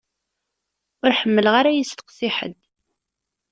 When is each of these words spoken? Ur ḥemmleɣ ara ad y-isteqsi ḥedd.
Ur 1.03 1.11
ḥemmleɣ 1.19 1.53
ara 1.59 1.69
ad 1.71 1.75
y-isteqsi 1.75 2.29
ḥedd. 2.37 2.59